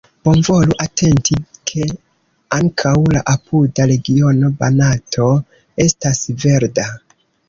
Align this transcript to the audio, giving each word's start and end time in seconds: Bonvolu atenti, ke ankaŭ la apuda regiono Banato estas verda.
Bonvolu 0.25 0.75
atenti, 0.83 1.35
ke 1.71 1.83
ankaŭ 2.57 2.93
la 3.17 3.21
apuda 3.33 3.85
regiono 3.91 4.49
Banato 4.63 5.29
estas 5.85 6.23
verda. 6.45 6.87